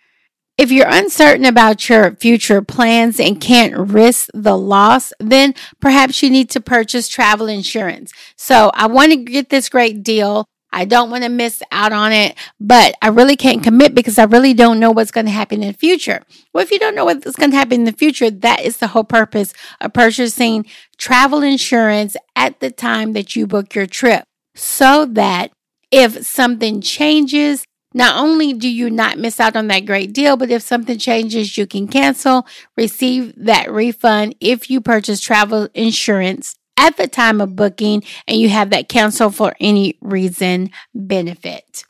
If 0.56 0.72
you're 0.72 0.88
uncertain 0.88 1.44
about 1.44 1.90
your 1.90 2.16
future 2.16 2.62
plans 2.62 3.20
and 3.20 3.38
can't 3.38 3.76
risk 3.76 4.30
the 4.32 4.56
loss, 4.56 5.12
then 5.20 5.54
perhaps 5.78 6.22
you 6.22 6.30
need 6.30 6.48
to 6.50 6.60
purchase 6.62 7.06
travel 7.06 7.46
insurance. 7.46 8.12
So 8.34 8.70
I 8.72 8.86
want 8.86 9.12
to 9.12 9.16
get 9.16 9.50
this 9.50 9.68
great 9.68 10.02
deal. 10.02 10.46
I 10.72 10.84
don't 10.84 11.10
want 11.10 11.24
to 11.24 11.28
miss 11.28 11.62
out 11.70 11.92
on 11.92 12.12
it, 12.12 12.36
but 12.58 12.94
I 13.02 13.08
really 13.08 13.36
can't 13.36 13.62
commit 13.62 13.94
because 13.94 14.18
I 14.18 14.24
really 14.24 14.54
don't 14.54 14.80
know 14.80 14.90
what's 14.90 15.10
going 15.10 15.26
to 15.26 15.32
happen 15.32 15.62
in 15.62 15.68
the 15.68 15.78
future. 15.78 16.22
Well, 16.52 16.62
if 16.62 16.70
you 16.70 16.78
don't 16.78 16.94
know 16.94 17.04
what's 17.04 17.36
going 17.36 17.50
to 17.50 17.56
happen 17.56 17.80
in 17.80 17.84
the 17.84 17.92
future, 17.92 18.30
that 18.30 18.62
is 18.62 18.78
the 18.78 18.88
whole 18.88 19.04
purpose 19.04 19.52
of 19.80 19.92
purchasing 19.92 20.66
travel 20.96 21.42
insurance 21.42 22.16
at 22.34 22.60
the 22.60 22.70
time 22.70 23.12
that 23.12 23.36
you 23.36 23.46
book 23.46 23.74
your 23.74 23.86
trip 23.86 24.24
so 24.54 25.04
that 25.04 25.52
if 25.90 26.24
something 26.24 26.80
changes, 26.80 27.64
not 27.94 28.16
only 28.16 28.54
do 28.54 28.68
you 28.68 28.88
not 28.88 29.18
miss 29.18 29.38
out 29.38 29.56
on 29.56 29.68
that 29.68 29.84
great 29.84 30.12
deal, 30.12 30.36
but 30.36 30.50
if 30.50 30.62
something 30.62 30.98
changes, 30.98 31.58
you 31.58 31.66
can 31.66 31.86
cancel, 31.86 32.46
receive 32.76 33.34
that 33.36 33.70
refund 33.70 34.34
if 34.40 34.70
you 34.70 34.80
purchase 34.80 35.20
travel 35.20 35.68
insurance 35.74 36.54
at 36.76 36.96
the 36.96 37.06
time 37.06 37.40
of 37.40 37.56
booking 37.56 38.02
and 38.26 38.38
you 38.38 38.48
have 38.48 38.70
that 38.70 38.88
cancel 38.88 39.30
for 39.30 39.54
any 39.60 39.96
reason 40.00 40.70
benefit. 40.94 41.84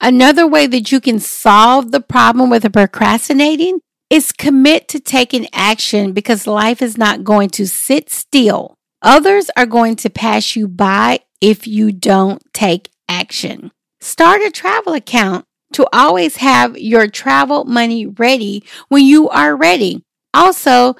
Another 0.00 0.46
way 0.46 0.66
that 0.66 0.90
you 0.90 1.00
can 1.00 1.18
solve 1.18 1.90
the 1.90 2.00
problem 2.00 2.48
with 2.48 2.70
procrastinating 2.72 3.80
is 4.08 4.32
commit 4.32 4.88
to 4.88 4.98
taking 4.98 5.46
action 5.52 6.12
because 6.12 6.46
life 6.46 6.82
is 6.82 6.98
not 6.98 7.22
going 7.22 7.50
to 7.50 7.66
sit 7.66 8.10
still. 8.10 8.74
Others 9.02 9.50
are 9.56 9.66
going 9.66 9.96
to 9.96 10.10
pass 10.10 10.56
you 10.56 10.68
by 10.68 11.20
if 11.40 11.66
you 11.66 11.92
don't 11.92 12.42
take 12.52 12.90
action. 13.08 13.70
Start 14.00 14.42
a 14.42 14.50
travel 14.50 14.94
account 14.94 15.44
to 15.72 15.86
always 15.92 16.36
have 16.36 16.76
your 16.78 17.06
travel 17.06 17.64
money 17.64 18.06
ready 18.06 18.64
when 18.88 19.04
you 19.04 19.28
are 19.28 19.56
ready. 19.56 20.02
Also, 20.34 20.96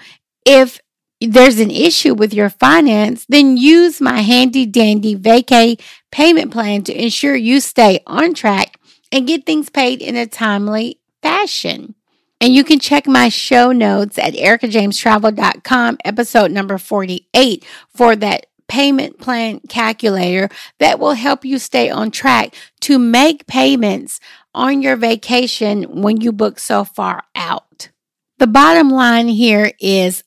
if 0.46 0.80
there's 1.20 1.60
an 1.60 1.70
issue 1.70 2.14
with 2.14 2.32
your 2.32 2.48
finance, 2.48 3.26
then 3.28 3.56
use 3.56 4.00
my 4.00 4.20
handy 4.20 4.66
dandy 4.66 5.14
vacay 5.14 5.80
payment 6.10 6.50
plan 6.50 6.82
to 6.84 7.02
ensure 7.02 7.36
you 7.36 7.60
stay 7.60 8.00
on 8.06 8.34
track 8.34 8.78
and 9.12 9.26
get 9.26 9.44
things 9.44 9.68
paid 9.68 10.00
in 10.00 10.16
a 10.16 10.26
timely 10.26 10.98
fashion. 11.22 11.94
And 12.40 12.54
you 12.54 12.64
can 12.64 12.78
check 12.78 13.06
my 13.06 13.28
show 13.28 13.70
notes 13.70 14.18
at 14.18 14.32
ericajamestravel.com, 14.32 15.98
episode 16.04 16.50
number 16.50 16.78
48, 16.78 17.66
for 17.94 18.16
that 18.16 18.46
payment 18.66 19.18
plan 19.18 19.60
calculator 19.68 20.48
that 20.78 20.98
will 20.98 21.14
help 21.14 21.44
you 21.44 21.58
stay 21.58 21.90
on 21.90 22.10
track 22.10 22.54
to 22.80 22.98
make 22.98 23.46
payments 23.46 24.20
on 24.54 24.80
your 24.80 24.96
vacation 24.96 26.02
when 26.02 26.20
you 26.20 26.32
book 26.32 26.58
so 26.58 26.84
far 26.84 27.24
out. 27.34 27.90
The 28.38 28.46
bottom 28.46 28.88
line 28.88 29.28
here 29.28 29.72
is 29.80 30.22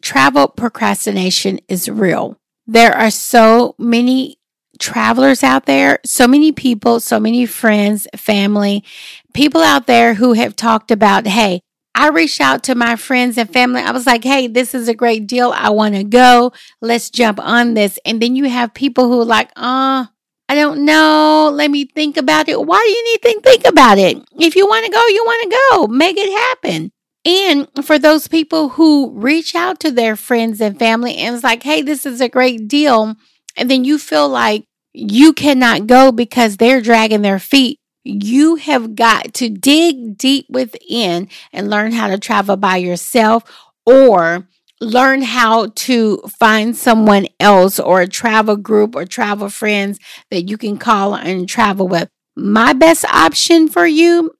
travel 0.00 0.48
procrastination 0.48 1.60
is 1.68 1.88
real. 1.88 2.38
There 2.66 2.94
are 2.94 3.10
so 3.10 3.74
many 3.78 4.38
travelers 4.78 5.42
out 5.42 5.66
there, 5.66 6.00
so 6.04 6.26
many 6.26 6.52
people, 6.52 7.00
so 7.00 7.18
many 7.18 7.46
friends, 7.46 8.06
family, 8.16 8.84
people 9.32 9.62
out 9.62 9.86
there 9.86 10.14
who 10.14 10.34
have 10.34 10.56
talked 10.56 10.90
about, 10.90 11.26
hey, 11.26 11.60
I 11.94 12.08
reached 12.08 12.42
out 12.42 12.62
to 12.64 12.74
my 12.74 12.96
friends 12.96 13.38
and 13.38 13.50
family. 13.50 13.80
I 13.80 13.90
was 13.90 14.06
like, 14.06 14.22
hey, 14.22 14.48
this 14.48 14.74
is 14.74 14.86
a 14.86 14.94
great 14.94 15.26
deal. 15.26 15.52
I 15.56 15.70
want 15.70 15.94
to 15.94 16.04
go. 16.04 16.52
Let's 16.82 17.08
jump 17.08 17.40
on 17.40 17.72
this. 17.72 17.98
And 18.04 18.20
then 18.20 18.36
you 18.36 18.50
have 18.50 18.74
people 18.74 19.08
who 19.08 19.22
are 19.22 19.24
like, 19.24 19.50
uh, 19.56 20.04
I 20.48 20.54
don't 20.54 20.84
know. 20.84 21.50
Let 21.52 21.70
me 21.70 21.86
think 21.86 22.18
about 22.18 22.50
it. 22.50 22.60
Why 22.64 22.84
do 22.84 22.90
you 22.90 23.04
need 23.04 23.22
to 23.22 23.40
think 23.40 23.66
about 23.66 23.98
it? 23.98 24.22
If 24.38 24.56
you 24.56 24.66
want 24.66 24.84
to 24.84 24.92
go, 24.92 25.06
you 25.06 25.24
want 25.24 25.42
to 25.42 25.58
go. 25.70 25.86
Make 25.86 26.16
it 26.18 26.30
happen. 26.30 26.92
And 27.26 27.68
for 27.84 27.98
those 27.98 28.28
people 28.28 28.70
who 28.70 29.10
reach 29.10 29.54
out 29.54 29.80
to 29.80 29.90
their 29.90 30.16
friends 30.16 30.60
and 30.60 30.78
family 30.78 31.16
and 31.16 31.34
it's 31.34 31.44
like, 31.44 31.62
hey, 31.62 31.82
this 31.82 32.06
is 32.06 32.20
a 32.20 32.28
great 32.28 32.68
deal. 32.68 33.16
And 33.56 33.70
then 33.70 33.84
you 33.84 33.98
feel 33.98 34.28
like 34.28 34.64
you 34.94 35.32
cannot 35.32 35.86
go 35.86 36.12
because 36.12 36.56
they're 36.56 36.80
dragging 36.80 37.22
their 37.22 37.38
feet 37.38 37.80
you 38.06 38.54
have 38.54 38.94
got 38.94 39.34
to 39.34 39.48
dig 39.48 40.16
deep 40.16 40.46
within 40.48 41.28
and 41.52 41.68
learn 41.68 41.92
how 41.92 42.06
to 42.06 42.18
travel 42.18 42.56
by 42.56 42.76
yourself 42.76 43.42
or 43.84 44.48
learn 44.80 45.22
how 45.22 45.66
to 45.74 46.18
find 46.38 46.76
someone 46.76 47.26
else 47.40 47.80
or 47.80 48.00
a 48.00 48.08
travel 48.08 48.56
group 48.56 48.94
or 48.94 49.04
travel 49.04 49.48
friends 49.48 49.98
that 50.30 50.42
you 50.42 50.56
can 50.56 50.76
call 50.76 51.14
and 51.14 51.48
travel 51.48 51.88
with. 51.88 52.08
My 52.36 52.72
best 52.74 53.04
option 53.06 53.68
for 53.68 53.86
you 53.86 54.35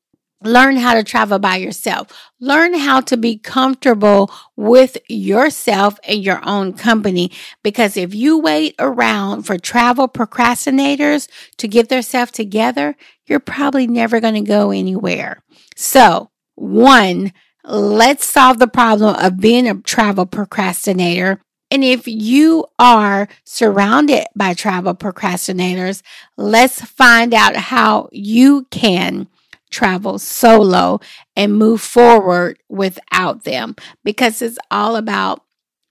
Learn 0.46 0.76
how 0.76 0.94
to 0.94 1.02
travel 1.02 1.40
by 1.40 1.56
yourself. 1.56 2.06
Learn 2.38 2.74
how 2.74 3.00
to 3.00 3.16
be 3.16 3.36
comfortable 3.36 4.30
with 4.54 4.96
yourself 5.08 5.98
and 6.04 6.22
your 6.22 6.40
own 6.46 6.72
company. 6.72 7.32
Because 7.64 7.96
if 7.96 8.14
you 8.14 8.38
wait 8.38 8.76
around 8.78 9.42
for 9.42 9.58
travel 9.58 10.08
procrastinators 10.08 11.28
to 11.56 11.66
get 11.66 11.88
themselves 11.88 12.30
together, 12.30 12.94
you're 13.26 13.40
probably 13.40 13.88
never 13.88 14.20
going 14.20 14.34
to 14.34 14.40
go 14.40 14.70
anywhere. 14.70 15.42
So, 15.74 16.30
one, 16.54 17.32
let's 17.64 18.24
solve 18.24 18.60
the 18.60 18.68
problem 18.68 19.16
of 19.16 19.40
being 19.40 19.68
a 19.68 19.74
travel 19.74 20.26
procrastinator. 20.26 21.40
And 21.72 21.82
if 21.82 22.06
you 22.06 22.66
are 22.78 23.26
surrounded 23.44 24.26
by 24.36 24.54
travel 24.54 24.94
procrastinators, 24.94 26.02
let's 26.36 26.80
find 26.82 27.34
out 27.34 27.56
how 27.56 28.08
you 28.12 28.68
can 28.70 29.26
travel 29.70 30.18
solo 30.18 31.00
and 31.34 31.54
move 31.56 31.80
forward 31.80 32.58
without 32.68 33.44
them 33.44 33.74
because 34.04 34.42
it's 34.42 34.58
all 34.70 34.96
about 34.96 35.42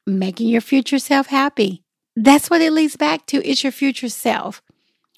making 0.07 0.47
your 0.49 0.61
future 0.61 0.99
self 0.99 1.27
happy. 1.27 1.83
That's 2.15 2.49
what 2.49 2.61
it 2.61 2.71
leads 2.71 2.95
back 2.95 3.25
to. 3.27 3.43
It's 3.47 3.63
your 3.63 3.71
future 3.71 4.09
self. 4.09 4.61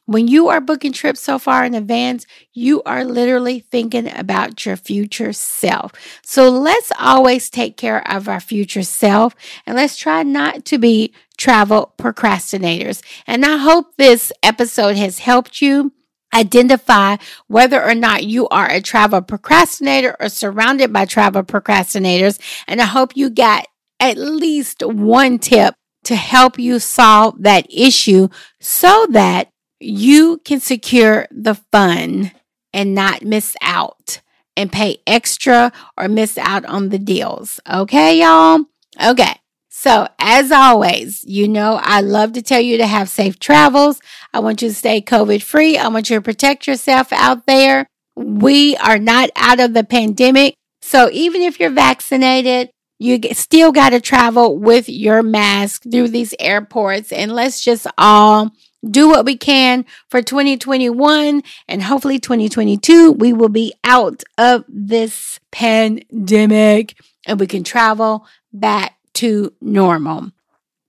when 0.06 0.28
you 0.28 0.48
are 0.48 0.62
booking 0.62 0.94
trips 0.94 1.20
so 1.20 1.38
far 1.38 1.66
in 1.66 1.74
advance, 1.74 2.26
you 2.54 2.82
are 2.84 3.04
literally 3.04 3.60
thinking 3.60 4.10
about 4.18 4.66
your 4.66 4.78
future 4.78 5.34
self. 5.34 5.92
So 6.24 6.50
let's 6.50 6.92
always 6.98 7.50
take 7.50 7.76
care 7.76 8.10
of 8.10 8.30
our 8.30 8.40
future 8.40 8.84
self 8.84 9.36
and 9.66 9.76
let's 9.76 9.98
try 9.98 10.24
not 10.24 10.64
to 10.66 10.78
be 10.78 11.14
travel 11.38 11.94
procrastinators. 11.98 13.02
And 13.28 13.46
I 13.46 13.58
hope 13.58 13.98
this 13.98 14.32
episode 14.44 14.96
has 14.96 15.20
helped 15.20 15.62
you 15.62 15.92
identify 16.34 17.18
whether 17.48 17.84
or 17.84 17.96
not 17.96 18.26
you 18.26 18.48
are 18.50 18.70
a 18.70 18.82
travel 18.82 19.22
procrastinator 19.22 20.16
or 20.20 20.30
surrounded 20.30 20.92
by 20.94 21.06
travel 21.06 21.44
procrastinators. 21.44 22.40
And 22.68 22.82
I 22.82 22.86
hope 22.86 23.16
you 23.16 23.30
got 23.30 23.68
at 24.00 24.18
least 24.18 24.84
one 24.86 25.40
tip 25.40 25.76
to 26.04 26.16
help 26.16 26.60
you 26.60 26.80
solve 26.80 27.42
that 27.44 27.66
issue 27.70 28.30
so 28.60 29.08
that 29.12 29.50
you 29.80 30.42
can 30.46 30.60
secure 30.60 31.28
the 31.32 31.56
fun 31.72 32.32
and 32.74 32.96
not 32.96 33.24
miss 33.24 33.56
out 33.62 34.22
and 34.56 34.72
pay 34.72 34.98
extra 35.06 35.72
or 35.98 36.08
miss 36.08 36.38
out 36.38 36.66
on 36.66 36.90
the 36.90 37.00
deals. 37.00 37.60
Okay, 37.70 38.22
y'all? 38.22 38.62
Okay. 39.04 39.36
So, 39.80 40.08
as 40.18 40.52
always, 40.52 41.24
you 41.24 41.48
know, 41.48 41.80
I 41.80 42.02
love 42.02 42.34
to 42.34 42.42
tell 42.42 42.60
you 42.60 42.80
to 42.80 42.88
have 42.88 43.10
safe 43.10 43.38
travels. 43.38 44.00
I 44.34 44.40
want 44.40 44.64
you 44.64 44.70
to 44.70 44.74
stay 44.74 45.02
COVID 45.02 45.44
free. 45.44 45.78
I 45.78 45.88
want 45.90 46.10
you 46.10 46.16
to 46.16 46.22
protect 46.24 46.66
yourself 46.66 47.14
out 47.14 47.46
there. 47.46 47.86
We 48.16 48.76
are 48.78 48.98
not 48.98 49.30
out 49.36 49.60
of 49.60 49.76
the 49.76 49.84
pandemic. 49.84 50.56
So, 50.82 51.12
even 51.12 51.44
if 51.44 51.60
you're 51.60 51.70
vaccinated, 51.70 52.72
you 52.98 53.20
still 53.34 53.72
got 53.72 53.92
to 53.92 54.02
travel 54.02 54.58
with 54.58 54.90
your 54.90 55.22
mask 55.22 55.84
through 55.84 56.08
these 56.08 56.34
airports. 56.40 57.12
And 57.12 57.32
let's 57.32 57.64
just 57.64 57.86
all 58.00 58.50
do 58.84 59.08
what 59.08 59.26
we 59.26 59.38
can 59.38 59.86
for 60.10 60.24
2021 60.24 61.44
and 61.68 61.84
hopefully 61.84 62.20
2022 62.20 63.12
we 63.12 63.34
will 63.34 63.50
be 63.50 63.74
out 63.84 64.24
of 64.38 64.64
this 64.68 65.40
pandemic 65.52 66.96
and 67.26 67.40
we 67.40 67.48
can 67.48 67.64
travel 67.64 68.26
back 68.54 68.97
to 69.18 69.54
normal. 69.62 70.32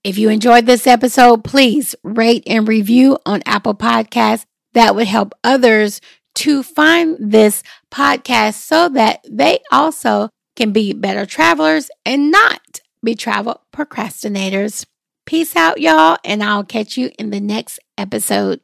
If 0.05 0.19
you 0.19 0.29
enjoyed 0.29 0.67
this 0.67 0.87
episode, 0.87 1.45
please 1.45 1.95
rate 2.03 2.45
and 2.47 2.69
review 2.69 3.19
on 3.27 3.43
Apple 3.45 3.75
Podcasts. 3.75 4.45
That 4.75 4.95
would 4.95 5.07
help 5.07 5.35
others 5.43 6.01
to 6.37 6.63
find 6.63 7.17
this 7.19 7.63
podcast 7.91 8.55
so 8.55 8.89
that 8.91 9.25
they 9.29 9.59
also 9.73 10.31
can 10.57 10.73
be 10.73 10.93
better 10.93 11.27
travelers 11.27 11.91
and 12.05 12.31
not 12.31 12.81
be 13.03 13.15
travel 13.15 13.63
procrastinators. 13.75 14.85
Peace 15.27 15.57
out, 15.57 15.81
y'all, 15.81 16.19
and 16.25 16.43
I'll 16.43 16.65
catch 16.65 16.97
you 16.97 17.11
in 17.19 17.31
the 17.31 17.41
next 17.41 17.81
episode. 17.97 18.61